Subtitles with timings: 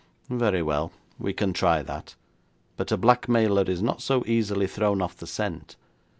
[0.31, 2.15] 'Very well, we can try that,
[2.75, 5.75] but a blackmailer is not so easily thrown off the scent.